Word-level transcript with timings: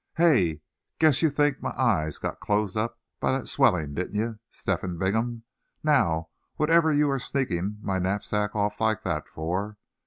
"Hey! 0.17 0.61
guess 0.97 1.21
you 1.21 1.29
think 1.29 1.61
my 1.61 1.79
eyes 1.79 2.17
got 2.17 2.39
closed 2.39 2.75
up 2.75 2.99
by 3.19 3.31
that 3.33 3.47
swelling, 3.47 3.93
didn't 3.93 4.15
you, 4.15 4.39
Step 4.49 4.81
hen 4.81 4.97
Bingham? 4.97 5.43
Now, 5.83 6.29
whatever 6.55 6.89
are 6.89 6.93
you 6.93 7.19
sneaking 7.19 7.77
my 7.83 7.99
knapsack 7.99 8.55
off 8.55 8.81
like 8.81 9.03
that, 9.03 9.27
for? 9.27 9.77